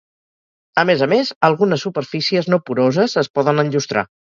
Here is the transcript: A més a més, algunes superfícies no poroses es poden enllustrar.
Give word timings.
A 0.83 0.85
més 0.91 1.03
a 1.07 1.09
més, 1.11 1.33
algunes 1.49 1.85
superfícies 1.89 2.53
no 2.55 2.63
poroses 2.73 3.19
es 3.27 3.35
poden 3.41 3.67
enllustrar. 3.69 4.11